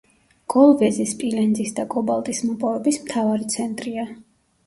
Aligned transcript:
კოლვეზი 0.51 1.03
სპილენძის 1.09 1.75
და 1.79 1.85
კობალტის 1.91 2.41
მოპოვების 2.47 2.99
მთავარი 3.05 3.51
ცენტრია. 3.57 4.07